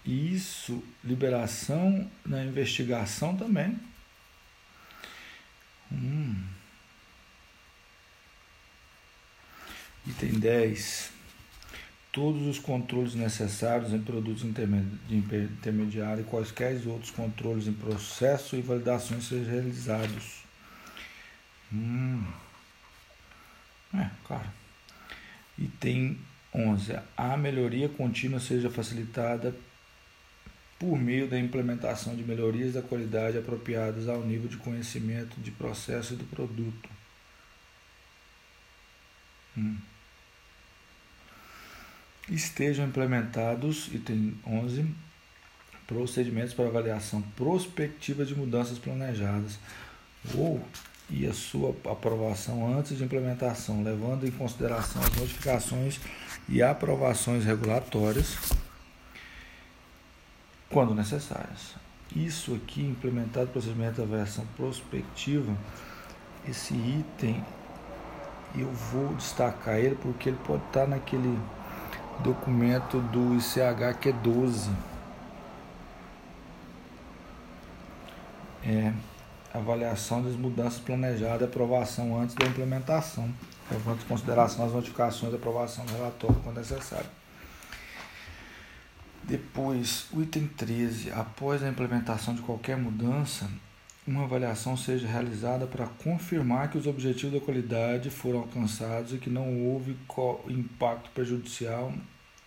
Isso, 0.05 0.83
liberação 1.05 2.11
na 2.25 2.43
investigação 2.43 3.37
também. 3.37 3.79
Hum. 5.93 6.45
Item 10.09 10.41
10. 10.41 11.11
Todos 12.11 12.47
os 12.47 12.59
controles 12.59 13.15
necessários 13.15 13.93
em 13.93 14.01
produtos 14.01 14.43
intermediários 14.43 16.27
e 16.27 16.31
quaisquer 16.31 16.81
outros 16.87 17.11
controles 17.11 17.67
em 17.67 17.75
processo 17.75 18.57
e 18.57 18.63
validações 18.63 19.29
sejam 19.29 19.53
realizados. 19.53 20.43
Hum. 21.71 22.25
É, 23.95 24.09
claro. 24.27 24.49
Item 25.59 26.19
11. 26.55 26.99
A 27.15 27.37
melhoria 27.37 27.91
contínua 27.91 28.41
seja 28.41 28.71
facilitada 28.71 29.55
por 30.79 30.99
meio 30.99 31.29
da 31.29 31.39
implementação 31.39 32.17
de 32.17 32.23
melhorias 32.23 32.73
da 32.73 32.81
qualidade 32.81 33.37
apropriadas 33.37 34.09
ao 34.09 34.23
nível 34.23 34.49
de 34.49 34.57
conhecimento 34.57 35.39
de 35.39 35.51
processo 35.51 36.15
e 36.15 36.17
do 36.17 36.25
produto. 36.25 36.89
Hum 39.55 39.77
estejam 42.31 42.87
implementados, 42.87 43.89
item 43.93 44.35
11, 44.47 44.87
procedimentos 45.87 46.53
para 46.53 46.67
avaliação 46.67 47.23
prospectiva 47.37 48.25
de 48.25 48.35
mudanças 48.35 48.79
planejadas 48.79 49.59
ou 50.35 50.63
e 51.11 51.27
a 51.27 51.33
sua 51.33 51.75
aprovação 51.91 52.77
antes 52.77 52.99
de 52.99 53.03
implementação, 53.03 53.83
levando 53.83 54.27
em 54.27 54.31
consideração 54.31 55.01
as 55.03 55.15
modificações 55.17 55.99
e 56.49 56.63
aprovações 56.63 57.45
regulatórias 57.45 58.37
quando 60.69 60.95
necessárias. 60.95 61.77
Isso 62.15 62.55
aqui, 62.55 62.83
implementado 62.83 63.49
procedimento 63.49 63.97
de 63.97 64.03
avaliação 64.03 64.45
prospectiva, 64.57 65.57
esse 66.47 66.75
item 66.75 67.43
eu 68.55 68.71
vou 68.71 69.15
destacar 69.15 69.77
ele 69.77 69.95
porque 69.95 70.31
ele 70.31 70.39
pode 70.45 70.65
estar 70.67 70.87
naquele 70.87 71.39
documento 72.23 73.01
do 73.01 73.35
ICH 73.37 73.99
que 74.01 74.09
é 74.11 74.13
12. 74.13 74.71
Avaliação 79.53 80.23
das 80.23 80.35
mudanças 80.35 80.79
planejadas 80.79 81.49
aprovação 81.49 82.21
antes 82.21 82.35
da 82.35 82.47
implementação, 82.47 83.33
levando 83.71 84.03
em 84.03 84.07
consideração 84.07 84.67
as 84.67 84.73
notificações 84.73 85.33
de 85.33 85.39
aprovação 85.39 85.85
do 85.87 85.93
relatório 85.95 86.37
quando 86.45 86.59
necessário. 86.59 87.09
Depois, 89.25 90.07
o 90.13 90.23
item 90.23 90.47
13. 90.47 91.13
Após 91.13 91.63
a 91.63 91.69
implementação 91.69 92.35
de 92.35 92.43
qualquer 92.43 92.77
mudança, 92.77 93.49
uma 94.09 94.25
avaliação 94.25 94.75
seja 94.75 95.07
realizada 95.07 95.67
para 95.67 95.87
confirmar 95.87 96.71
que 96.71 96.79
os 96.79 96.87
objetivos 96.87 97.39
da 97.39 97.45
qualidade 97.45 98.09
foram 98.09 98.41
alcançados 98.41 99.13
e 99.13 99.19
que 99.19 99.29
não 99.29 99.67
houve 99.67 99.95
impacto 100.49 101.11
prejudicial 101.11 101.93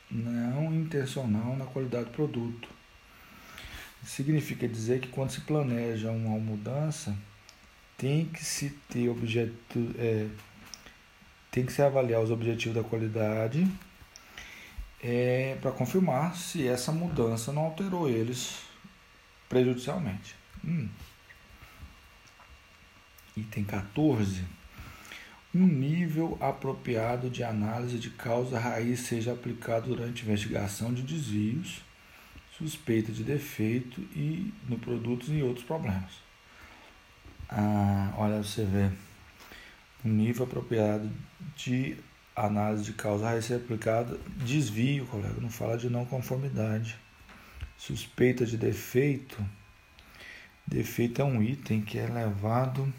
não 0.10 0.74
intencional 0.74 1.56
na 1.56 1.65
qualidade 1.65 2.06
do 2.06 2.12
produto. 2.12 2.68
Significa 4.03 4.68
dizer 4.68 5.00
que 5.00 5.08
quando 5.08 5.30
se 5.30 5.41
planeja 5.41 6.12
uma 6.12 6.38
mudança, 6.39 7.15
tem 7.96 8.25
que 8.25 8.44
se 8.44 8.72
ter 8.89 9.08
objeto, 9.08 9.94
é, 9.98 10.27
tem 11.51 11.63
que 11.63 11.72
se 11.72 11.82
avaliar 11.84 12.22
os 12.22 12.32
objetivos 12.32 12.75
da 12.75 12.84
qualidade 12.84 13.65
é, 15.01 15.56
para 15.62 15.72
confirmar 15.72 16.36
se 16.36 16.68
essa 16.68 16.91
mudança 16.91 17.53
não 17.53 17.65
alterou 17.65 18.10
eles 18.10 18.58
prejudicialmente. 19.48 20.36
Hum. 20.65 20.89
Item 23.36 23.64
14. 23.64 24.44
Um 25.54 25.66
nível 25.66 26.38
apropriado 26.40 27.30
de 27.30 27.44
análise 27.44 27.98
de 28.00 28.10
causa 28.10 28.58
raiz 28.60 29.02
seja 29.02 29.34
aplicado 29.34 29.90
durante 29.90 30.24
investigação 30.24 30.94
de 30.94 31.02
desvios, 31.02 31.82
suspeita 32.58 33.12
de 33.12 33.24
defeito 33.24 34.02
e 34.16 34.54
no 34.68 34.78
produtos 34.78 35.30
e 35.30 35.42
outros 35.42 35.66
problemas. 35.66 36.12
Ah, 37.50 38.14
olha, 38.18 38.42
você 38.42 38.64
vê. 38.64 38.90
Um 40.04 40.10
nível 40.10 40.46
apropriado 40.46 41.12
de 41.56 41.98
análise 42.36 42.84
de 42.84 42.94
causa 42.94 43.26
raiz 43.26 43.46
seja 43.46 43.62
aplicado 43.62 44.20
desvio, 44.38 45.06
colega, 45.06 45.40
não 45.42 45.50
fala 45.50 45.78
de 45.78 45.90
não 45.90 46.06
conformidade. 46.06 46.98
Suspeita 47.78 48.46
de 48.46 48.58
defeito. 48.58 49.38
Defeito 50.66 51.22
é 51.22 51.26
um 51.26 51.42
item 51.42 51.82
que 51.82 51.98
é 51.98 52.08
levado 52.08 52.92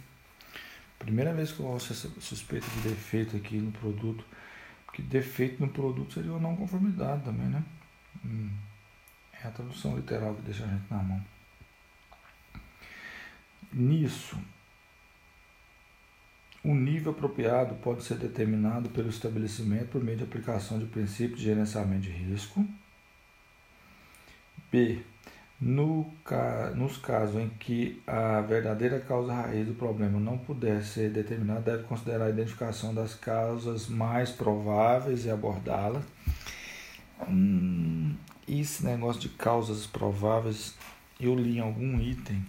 Primeira 1.03 1.35
vez 1.35 1.51
que 1.51 1.59
eu 1.59 1.67
ouço 1.67 1.93
essa 1.93 2.09
suspeita 2.21 2.67
de 2.71 2.89
defeito 2.91 3.37
aqui 3.37 3.57
no 3.57 3.73
produto. 3.73 4.25
Porque 4.87 5.03
defeito 5.03 5.61
no 5.61 5.69
produto 5.69 6.15
seria 6.15 6.31
uma 6.31 6.41
não 6.41 6.55
conformidade 6.55 7.25
também, 7.25 7.49
né? 7.49 7.65
Hum. 8.25 8.51
É 9.33 9.49
a 9.49 9.51
tradução 9.51 9.97
literal 9.97 10.35
que 10.37 10.43
deixa 10.43 10.65
a 10.65 10.69
gente 10.69 10.85
na 10.89 11.03
mão. 11.03 11.25
Nisso, 13.73 14.39
O 16.65 16.75
nível 16.75 17.11
apropriado 17.11 17.75
pode 17.77 18.05
ser 18.05 18.17
determinado 18.17 18.89
pelo 18.91 19.09
estabelecimento 19.09 19.89
por 19.89 20.05
meio 20.05 20.19
de 20.19 20.23
aplicação 20.23 20.79
de 20.79 20.87
princípios 20.87 21.41
de 21.41 21.47
gerenciamento 21.47 22.03
de 22.03 22.11
risco. 22.11 22.65
B. 24.71 25.03
No, 25.65 26.13
nos 26.75 26.97
casos 26.97 27.41
em 27.41 27.49
que 27.49 28.03
a 28.05 28.41
verdadeira 28.41 28.99
causa 28.99 29.33
raiz 29.33 29.65
do 29.65 29.75
problema 29.75 30.19
não 30.19 30.37
puder 30.37 30.83
ser 30.83 31.11
determinada, 31.11 31.61
deve 31.61 31.85
considerar 31.85 32.25
a 32.25 32.31
identificação 32.31 32.93
das 32.93 33.15
causas 33.15 33.87
mais 33.87 34.31
prováveis 34.31 35.25
e 35.25 35.31
abordá-las. 35.31 36.03
Hum, 37.29 38.17
esse 38.49 38.85
negócio 38.85 39.21
de 39.21 39.29
causas 39.29 39.87
prováveis, 39.87 40.75
eu 41.21 41.37
li 41.37 41.59
em 41.59 41.61
algum 41.61 42.01
item, 42.01 42.45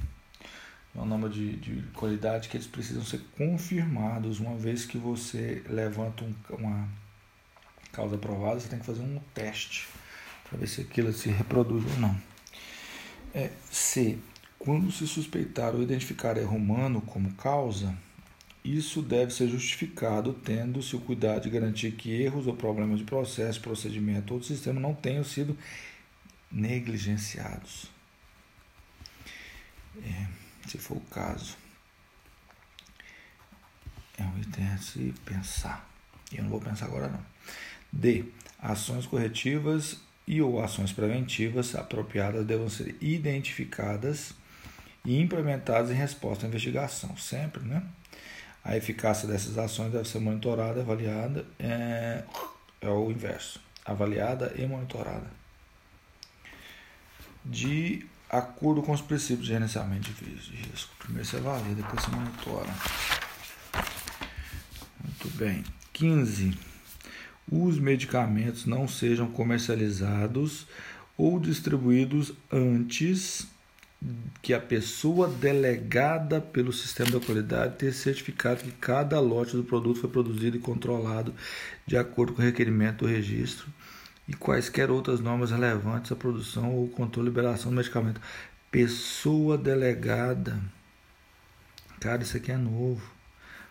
é 0.96 1.00
um 1.00 1.06
nome 1.06 1.30
de, 1.30 1.56
de 1.58 1.84
qualidade, 1.90 2.50
que 2.50 2.58
eles 2.58 2.66
precisam 2.66 3.04
ser 3.04 3.22
confirmados. 3.38 4.40
Uma 4.40 4.56
vez 4.56 4.86
que 4.86 4.98
você 4.98 5.64
levanta 5.70 6.24
um, 6.24 6.34
uma 6.50 6.90
causa 7.92 8.18
provada, 8.18 8.60
você 8.60 8.70
tem 8.70 8.80
que 8.80 8.86
fazer 8.88 9.04
um 9.04 9.20
teste 9.36 9.88
para 10.50 10.58
ver 10.58 10.66
se 10.66 10.82
aquilo 10.82 11.14
se 11.14 11.30
reproduz 11.30 11.86
ou 11.94 12.00
não. 12.00 12.33
É, 13.34 13.50
C. 13.72 14.18
Quando 14.60 14.92
se 14.92 15.08
suspeitar 15.08 15.76
ou 15.76 15.82
identificar 15.82 16.38
erro 16.38 16.56
humano 16.56 17.02
como 17.02 17.34
causa, 17.34 17.98
isso 18.64 19.02
deve 19.02 19.34
ser 19.34 19.50
justificado 19.50 20.34
tendo-se 20.34 20.96
o 20.96 21.02
cuidado 21.02 21.44
de 21.44 21.50
garantir 21.50 21.92
que 21.92 22.12
erros 22.12 22.48
ou 22.48 22.56
problemas 22.56 23.00
de 23.00 23.06
processo, 23.06 23.60
procedimento 23.60 24.34
ou 24.34 24.42
sistema 24.42 24.80
não 24.80 24.94
tenham 24.94 25.24
sido 25.24 25.58
negligenciados. 26.50 27.92
É, 30.02 30.28
se 30.68 30.78
for 30.78 30.98
o 30.98 31.02
caso. 31.02 31.58
É 34.18 34.24
um 34.24 34.40
item 34.40 34.68
a 34.68 34.78
se 34.78 35.14
pensar. 35.26 35.90
Eu 36.32 36.44
não 36.44 36.50
vou 36.50 36.62
pensar 36.62 36.86
agora 36.86 37.10
não. 37.10 37.26
D. 37.92 38.26
Ações 38.60 39.06
corretivas 39.06 40.00
e 40.26 40.42
ou 40.42 40.64
ações 40.64 40.92
preventivas 40.92 41.76
apropriadas 41.76 42.46
devem 42.46 42.70
ser 42.70 42.96
identificadas 43.02 44.34
e 45.06 45.20
implementadas 45.20 45.92
em 45.92 45.96
resposta 45.96 46.46
à 46.46 46.50
investigação, 46.50 47.16
sempre, 47.18 47.64
né? 47.64 47.84
A 48.64 48.78
eficácia 48.78 49.28
dessas 49.28 49.58
ações 49.58 49.92
deve 49.92 50.08
ser 50.08 50.20
monitorada, 50.20 50.80
avaliada, 50.80 51.46
é, 51.60 52.24
é 52.80 52.90
o 52.90 53.12
inverso, 53.12 53.60
avaliada 53.86 54.54
e 54.58 54.66
monitorada. 54.66 55.30
De 57.44 58.06
acordo 58.30 58.82
com 58.82 58.94
os 58.94 59.02
princípios 59.02 59.48
de 59.48 59.54
gerenciamento 59.54 60.10
de 60.12 60.24
risco. 60.24 60.96
Primeiro 60.98 61.28
você 61.28 61.38
avalia, 61.38 61.76
depois 61.76 62.02
você 62.02 62.12
monitora. 62.12 62.74
Muito 65.04 65.38
bem. 65.38 65.64
15 65.92 66.73
os 67.52 67.78
medicamentos 67.80 68.66
não 68.66 68.88
sejam 68.88 69.28
comercializados 69.28 70.68
ou 71.18 71.40
distribuídos 71.40 72.34
antes 72.52 73.48
que 74.42 74.54
a 74.54 74.60
pessoa 74.60 75.28
delegada 75.28 76.42
pelo 76.42 76.74
sistema 76.74 77.12
da 77.12 77.26
qualidade 77.26 77.78
tenha 77.78 77.94
certificado 77.94 78.62
que 78.62 78.72
cada 78.72 79.20
lote 79.20 79.56
do 79.56 79.64
produto 79.64 80.02
foi 80.02 80.10
produzido 80.10 80.58
e 80.58 80.60
controlado 80.60 81.34
de 81.86 81.96
acordo 81.96 82.34
com 82.34 82.42
o 82.42 82.46
requerimento 82.46 83.06
do 83.06 83.08
registro 83.08 83.68
e 84.28 84.34
quaisquer 84.34 84.90
outras 84.90 85.20
normas 85.20 85.52
relevantes 85.52 86.12
à 86.12 86.16
produção 86.16 86.76
ou 86.76 86.88
controle 86.90 87.28
e 87.28 87.30
liberação 87.30 87.72
do 87.72 87.78
medicamento. 87.78 88.22
Pessoa 88.72 89.58
delegada. 89.58 90.60
Cara, 92.00 92.24
isso 92.24 92.36
aqui 92.36 92.52
é 92.52 92.58
novo. 92.58 93.04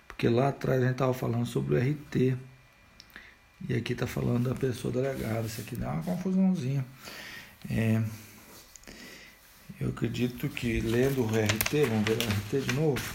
Porque 0.07 0.29
lá 0.29 0.49
atrás 0.49 0.81
a 0.81 0.85
gente 0.85 0.93
estava 0.93 1.15
falando 1.15 1.47
sobre 1.47 1.75
o 1.75 1.79
RT. 1.79 2.39
E 3.69 3.75
aqui 3.75 3.93
está 3.93 4.07
falando 4.07 4.49
da 4.49 4.55
pessoa 4.55 4.93
delegada. 4.93 5.47
Isso 5.47 5.61
aqui 5.61 5.77
dá 5.77 5.93
uma 5.93 6.03
confusãozinha. 6.03 6.85
É, 7.71 8.03
eu 9.81 9.89
acredito 9.89 10.49
que 10.49 10.81
lendo 10.81 11.23
o 11.23 11.27
RT, 11.27 11.87
vamos 11.89 12.05
ver 12.05 12.13
o 12.13 12.61
RT 12.61 12.67
de 12.69 12.75
novo. 12.75 13.15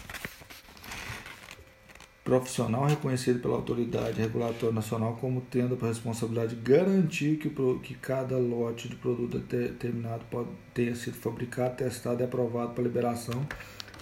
Profissional 2.24 2.86
reconhecido 2.86 3.40
pela 3.40 3.56
autoridade 3.56 4.20
regulatória 4.20 4.76
nacional 4.76 5.16
como 5.16 5.40
tendo 5.50 5.78
a 5.82 5.88
responsabilidade 5.88 6.56
de 6.56 6.62
garantir 6.62 7.38
que, 7.38 7.48
o, 7.48 7.80
que 7.80 7.94
cada 7.96 8.38
lote 8.38 8.90
de 8.90 8.98
produto 8.98 9.40
determinado 9.40 10.26
pode, 10.30 10.50
tenha 10.74 10.94
sido 10.94 11.16
fabricado, 11.16 11.78
testado 11.78 12.22
e 12.22 12.26
aprovado 12.26 12.74
para 12.74 12.84
liberação 12.84 13.48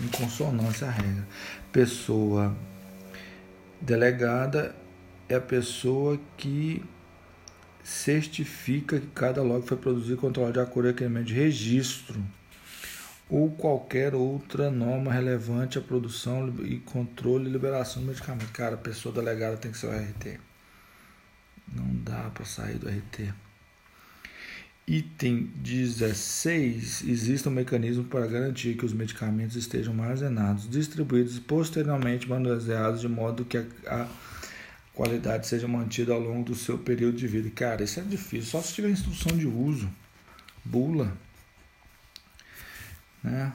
em 0.02 0.08
consonância 0.08 0.88
à 0.88 0.92
regra. 0.92 1.28
Pessoa 1.72 2.56
delegada 3.80 4.76
é 5.28 5.36
a 5.36 5.42
pessoa 5.42 6.20
que 6.38 6.84
certifica 7.84 9.00
que 9.00 9.08
cada 9.08 9.44
lote 9.44 9.68
foi 9.68 9.78
produzido 9.78 10.16
e 10.16 10.18
controlado 10.18 10.54
de 10.54 10.60
acordo 10.60 10.88
com 10.88 10.94
requerimento 10.94 11.28
de 11.28 11.34
registro 11.34 12.24
ou 13.30 13.52
qualquer 13.52 14.14
outra 14.14 14.70
norma 14.70 15.12
relevante 15.12 15.78
à 15.78 15.82
produção 15.82 16.54
e 16.64 16.78
controle 16.80 17.50
e 17.50 17.52
liberação 17.52 18.02
do 18.02 18.08
medicamento. 18.08 18.52
Cara, 18.52 18.76
a 18.76 18.78
pessoa 18.78 19.14
delegada 19.14 19.58
tem 19.58 19.72
que 19.72 19.78
ser 19.78 19.88
o 19.88 19.92
RT. 19.92 20.40
Não 21.74 21.96
dá 22.04 22.30
para 22.34 22.46
sair 22.46 22.78
do 22.78 22.88
RT. 22.88 23.34
Item 24.88 25.50
16. 25.56 27.04
Existe 27.08 27.50
um 27.50 27.52
mecanismo 27.52 28.04
para 28.04 28.28
garantir 28.28 28.78
que 28.78 28.86
os 28.86 28.94
medicamentos 28.94 29.56
estejam 29.56 30.00
armazenados, 30.00 30.70
distribuídos 30.70 31.38
e 31.38 31.42
posteriormente 31.42 32.30
manuseados 32.30 33.02
de 33.02 33.08
modo 33.08 33.44
que 33.44 33.58
a, 33.58 33.66
a 33.88 34.08
qualidade 34.96 35.46
seja 35.46 35.68
mantida 35.68 36.14
ao 36.14 36.20
longo 36.20 36.46
do 36.46 36.56
seu 36.56 36.78
período 36.78 37.18
de 37.18 37.28
vida. 37.28 37.50
Cara, 37.52 37.84
isso 37.84 38.00
é 38.00 38.04
difícil, 38.04 38.50
só 38.50 38.62
se 38.62 38.74
tiver 38.74 38.90
instrução 38.90 39.38
de 39.38 39.46
uso, 39.46 39.90
bula, 40.64 41.16
né? 43.22 43.54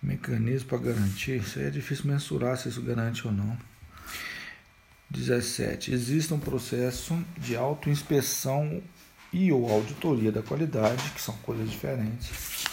Mecanismo 0.00 0.68
para 0.68 0.78
garantir, 0.78 1.40
isso 1.40 1.58
aí 1.58 1.66
é 1.66 1.70
difícil 1.70 2.06
mensurar 2.06 2.56
se 2.56 2.68
isso 2.68 2.80
garante 2.80 3.26
ou 3.26 3.32
não. 3.32 3.58
17. 5.10 5.92
Existe 5.92 6.32
um 6.32 6.38
processo 6.38 7.18
de 7.36 7.56
autoinspeção 7.56 8.82
e 9.32 9.50
ou 9.50 9.68
auditoria 9.70 10.30
da 10.30 10.42
qualidade, 10.42 11.10
que 11.10 11.20
são 11.20 11.34
coisas 11.38 11.68
diferentes, 11.68 12.64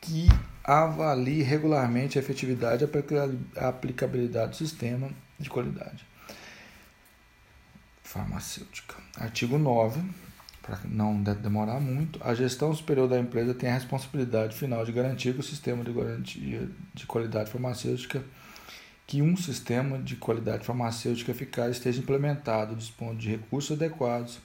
que 0.00 0.28
avalie 0.62 1.42
regularmente 1.42 2.18
a 2.18 2.22
efetividade 2.22 2.84
e 2.84 3.58
a 3.58 3.68
aplicabilidade 3.68 4.50
do 4.50 4.56
sistema 4.56 5.10
de 5.38 5.50
qualidade 5.50 6.04
farmacêutica. 8.02 8.94
Artigo 9.16 9.58
9, 9.58 10.00
para 10.62 10.80
não 10.84 11.22
demorar 11.22 11.80
muito, 11.80 12.20
a 12.22 12.34
gestão 12.34 12.74
superior 12.74 13.08
da 13.08 13.18
empresa 13.18 13.54
tem 13.54 13.68
a 13.68 13.74
responsabilidade 13.74 14.56
final 14.56 14.84
de 14.84 14.92
garantir 14.92 15.34
que 15.34 15.40
o 15.40 15.42
sistema 15.42 15.84
de 15.84 15.92
garantia 15.92 16.68
de 16.94 17.06
qualidade 17.06 17.50
farmacêutica 17.50 18.24
que 19.06 19.22
um 19.22 19.36
sistema 19.36 19.98
de 19.98 20.16
qualidade 20.16 20.64
farmacêutica 20.64 21.30
eficaz 21.30 21.76
esteja 21.76 22.00
implementado, 22.00 22.74
dispondo 22.74 23.18
de 23.18 23.30
recursos 23.30 23.76
adequados 23.76 24.40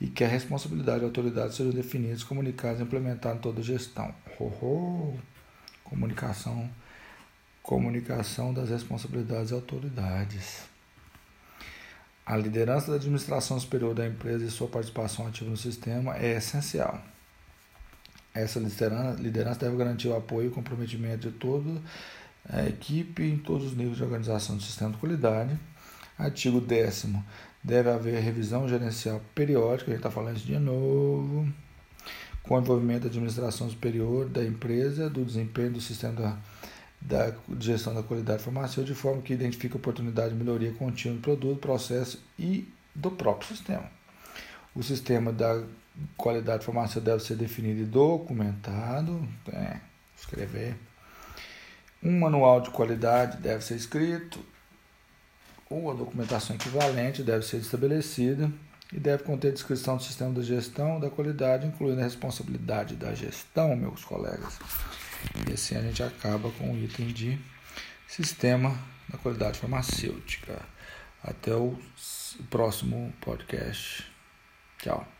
e 0.00 0.08
que 0.08 0.22
a 0.22 0.28
responsabilidade 0.28 1.00
da 1.00 1.06
autoridade 1.06 1.54
seja 1.54 1.72
definida, 1.72 2.22
comunicadas 2.24 2.80
e 2.80 2.82
implementadas 2.82 3.38
em 3.38 3.40
toda 3.40 3.60
a 3.60 3.64
gestão. 3.64 4.14
Oh, 4.38 4.52
oh. 4.60 5.14
Comunicação 5.82 6.68
Comunicação 7.64 8.52
das 8.52 8.68
responsabilidades 8.68 9.50
e 9.50 9.54
autoridades. 9.54 10.64
A 12.26 12.36
liderança 12.36 12.90
da 12.90 12.98
administração 12.98 13.58
superior 13.58 13.94
da 13.94 14.06
empresa 14.06 14.44
e 14.44 14.50
sua 14.50 14.68
participação 14.68 15.26
ativa 15.26 15.48
no 15.48 15.56
sistema 15.56 16.14
é 16.18 16.36
essencial. 16.36 17.02
Essa 18.34 18.60
liderança 18.60 19.60
deve 19.60 19.78
garantir 19.78 20.08
o 20.08 20.14
apoio 20.14 20.48
e 20.48 20.50
comprometimento 20.50 21.30
de 21.30 21.38
toda 21.38 21.80
a 22.46 22.66
equipe 22.66 23.22
em 23.22 23.38
todos 23.38 23.68
os 23.68 23.74
níveis 23.74 23.96
de 23.96 24.02
organização 24.02 24.58
do 24.58 24.62
sistema 24.62 24.90
de 24.90 24.98
qualidade. 24.98 25.58
Artigo 26.18 26.60
10. 26.60 27.06
Deve 27.62 27.88
haver 27.88 28.20
revisão 28.20 28.68
gerencial 28.68 29.22
periódica, 29.34 29.90
a 29.90 29.94
gente 29.94 30.00
está 30.00 30.10
falando 30.10 30.36
isso 30.36 30.44
de 30.44 30.58
novo, 30.58 31.50
com 32.42 32.56
o 32.56 32.60
envolvimento 32.60 33.04
da 33.04 33.06
administração 33.06 33.70
superior 33.70 34.28
da 34.28 34.44
empresa, 34.44 35.08
do 35.08 35.24
desempenho 35.24 35.72
do 35.72 35.80
sistema 35.80 36.12
da 36.12 36.38
da 37.04 37.34
gestão 37.60 37.94
da 37.94 38.02
qualidade 38.02 38.42
farmacêutica, 38.42 38.94
de 38.94 38.94
forma 38.94 39.20
que 39.20 39.34
identifique 39.34 39.76
oportunidade 39.76 40.30
de 40.30 40.36
melhoria 40.36 40.72
contínua 40.72 41.18
do 41.18 41.22
produto, 41.22 41.60
processo 41.60 42.18
e 42.38 42.66
do 42.94 43.10
próprio 43.10 43.54
sistema. 43.54 43.90
O 44.74 44.82
sistema 44.82 45.30
da 45.30 45.62
qualidade 46.16 46.64
farmacêutica 46.64 47.12
deve 47.12 47.22
ser 47.22 47.36
definido 47.36 47.82
e 47.82 47.84
documentado, 47.84 49.28
é, 49.52 49.80
escrever. 50.16 50.76
Um 52.02 52.20
manual 52.20 52.62
de 52.62 52.70
qualidade 52.70 53.36
deve 53.36 53.62
ser 53.62 53.76
escrito, 53.76 54.40
ou 55.68 55.90
a 55.90 55.94
documentação 55.94 56.56
equivalente 56.56 57.22
deve 57.22 57.44
ser 57.44 57.58
estabelecida 57.58 58.50
e 58.92 58.98
deve 58.98 59.24
conter 59.24 59.52
descrição 59.52 59.96
do 59.96 60.02
sistema 60.02 60.32
de 60.32 60.42
gestão 60.42 60.98
da 61.00 61.10
qualidade, 61.10 61.66
incluindo 61.66 62.00
a 62.00 62.04
responsabilidade 62.04 62.96
da 62.96 63.14
gestão, 63.14 63.76
meus 63.76 64.04
colegas. 64.04 64.58
E 65.48 65.52
assim 65.52 65.76
a 65.76 65.82
gente 65.82 66.02
acaba 66.02 66.50
com 66.52 66.72
o 66.72 66.78
item 66.78 67.08
de 67.08 67.38
sistema 68.06 68.78
da 69.08 69.18
qualidade 69.18 69.58
farmacêutica. 69.58 70.60
Até 71.22 71.54
o 71.54 71.78
próximo 72.50 73.12
podcast. 73.20 74.06
Tchau. 74.78 75.13